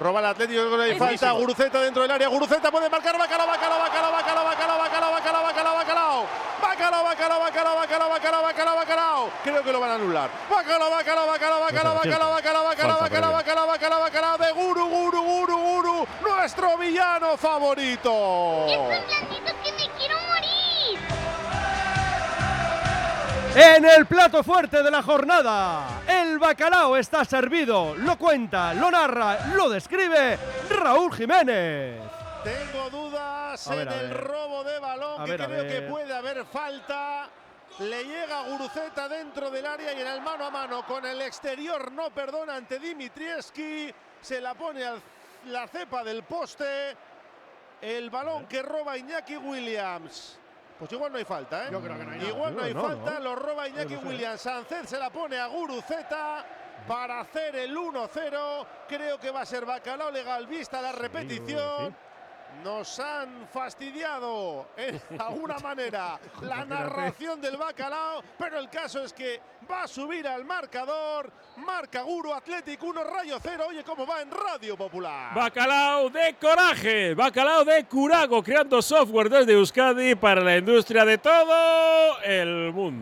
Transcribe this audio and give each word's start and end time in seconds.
Roba 0.00 0.18
el 0.18 0.26
Atlético 0.26 0.68
con 0.68 0.78
la 0.88 0.96
falta. 0.96 1.30
Guruceta 1.32 1.80
dentro 1.80 2.02
del 2.02 2.10
área. 2.10 2.26
Guruceta 2.28 2.70
puede 2.70 2.90
marcar. 2.90 3.16
Bacalao, 3.16 3.46
bacalao, 3.46 3.80
bacalao, 3.80 4.12
bacalao, 4.12 4.44
bacalao, 4.44 4.78
bacalao, 4.78 5.12
bacalao, 5.12 5.42
bacalao, 5.44 5.74
bacalao. 5.76 6.26
Bacalao, 6.60 7.04
bacalao, 7.04 7.40
bacalao, 7.40 7.76
bacalao, 7.76 8.10
bacalao, 8.10 8.42
bacalao, 8.42 8.76
bacalao. 8.76 9.30
Creo 9.44 9.62
que 9.62 9.72
lo 9.72 9.78
van 9.80 9.90
a 9.90 9.94
anular. 9.94 10.30
Bacalao, 10.50 10.90
bacalao, 10.90 11.26
bacalao, 11.28 11.60
bacalao, 11.60 11.94
bacalao, 11.94 12.30
bacalao, 12.34 12.64
bacalao, 12.64 13.00
bacalao, 13.00 13.32
bacalao, 13.32 13.66
bacalao, 13.68 14.00
bacalao 14.00 14.38
de 14.38 14.52
Guru, 14.52 14.88
Guru, 14.88 15.22
Guru, 15.22 15.56
Guru. 15.58 16.06
Nuestro 16.22 16.76
villano 16.76 17.36
favorito. 17.36 18.66
que 19.62 19.72
me 19.72 19.88
quiero 19.96 20.16
morir! 20.28 20.98
En 23.54 23.84
el 23.84 24.06
plato 24.06 24.42
fuerte 24.42 24.82
de 24.82 24.90
la 24.90 25.00
jornada, 25.00 26.02
el 26.34 26.40
bacalao 26.40 26.96
está 26.96 27.24
servido. 27.24 27.94
Lo 27.94 28.18
cuenta, 28.18 28.74
lo 28.74 28.90
narra, 28.90 29.46
lo 29.54 29.68
describe 29.68 30.36
Raúl 30.68 31.14
Jiménez. 31.14 32.00
Tengo 32.42 32.90
dudas 32.90 33.68
ver, 33.68 33.86
en 33.86 33.92
el 33.92 34.10
robo 34.10 34.64
de 34.64 34.78
balón, 34.80 35.22
A 35.22 35.24
que 35.24 35.36
ver, 35.36 35.46
creo 35.46 35.68
que 35.68 35.82
puede 35.82 36.12
haber 36.12 36.44
falta. 36.44 37.28
Le 37.78 38.04
llega 38.04 38.42
Guruceta 38.48 39.08
dentro 39.08 39.48
del 39.50 39.64
área 39.64 39.92
y 39.92 40.00
en 40.00 40.08
el 40.08 40.20
mano 40.22 40.46
a 40.46 40.50
mano 40.50 40.84
con 40.86 41.06
el 41.06 41.22
exterior 41.22 41.92
no 41.92 42.10
perdona 42.10 42.56
ante 42.56 42.80
Dimitrieski. 42.80 43.94
Se 44.20 44.40
la 44.40 44.54
pone 44.54 44.84
a 44.84 44.94
la 45.46 45.68
cepa 45.68 46.02
del 46.02 46.24
poste. 46.24 46.96
El 47.80 48.10
balón 48.10 48.46
que 48.46 48.60
roba 48.60 48.98
Iñaki 48.98 49.36
Williams. 49.36 50.38
Pues 50.84 50.92
igual 50.92 51.12
no 51.12 51.16
hay 51.18 51.24
falta, 51.24 51.64
¿eh? 51.64 51.68
Yo 51.72 51.80
creo 51.80 51.96
que 51.96 52.04
no 52.04 52.12
hay 52.12 52.18
nada. 52.18 52.28
Igual 52.30 52.56
no 52.56 52.62
hay 52.62 52.74
No, 52.74 52.82
falta, 52.82 53.10
no. 53.14 53.20
lo 53.20 53.36
roba 53.36 53.66
Iñaki 53.68 53.94
no. 53.94 54.00
Williams. 54.02 54.40
Sánchez 54.42 54.86
se 54.90 54.98
la 54.98 55.08
pone 55.08 55.38
a 55.38 55.46
Guruceta 55.46 56.44
para 56.86 57.20
hacer 57.20 57.56
el 57.56 57.74
1-0. 57.74 58.66
Creo 58.86 59.18
que 59.18 59.30
va 59.30 59.40
a 59.40 59.46
ser 59.46 59.64
Bacalao 59.64 60.10
legal 60.10 60.46
vista 60.46 60.82
la 60.82 60.92
repetición. 60.92 61.88
sí. 61.88 61.94
Nos 62.62 62.98
han 63.00 63.48
fastidiado 63.52 64.68
en 64.76 65.00
alguna 65.20 65.58
manera 65.58 66.18
la 66.42 66.64
narración 66.64 67.40
del 67.40 67.56
bacalao, 67.56 68.22
pero 68.38 68.58
el 68.58 68.70
caso 68.70 69.02
es 69.02 69.12
que 69.12 69.40
va 69.70 69.82
a 69.84 69.88
subir 69.88 70.26
al 70.26 70.44
marcador. 70.44 71.30
Marca 71.56 72.02
Guru 72.02 72.32
Atlético 72.32 72.86
1 72.86 73.04
Rayo 73.04 73.38
0. 73.40 73.64
Oye, 73.68 73.84
cómo 73.84 74.06
va 74.06 74.22
en 74.22 74.30
Radio 74.30 74.76
Popular. 74.76 75.34
Bacalao 75.34 76.10
de 76.10 76.34
coraje, 76.40 77.14
bacalao 77.14 77.64
de 77.64 77.84
curago, 77.84 78.42
creando 78.42 78.82
software 78.82 79.28
desde 79.28 79.52
Euskadi 79.52 80.14
para 80.14 80.42
la 80.42 80.56
industria 80.56 81.04
de 81.04 81.18
todo 81.18 82.18
el 82.22 82.72
mundo. 82.72 82.94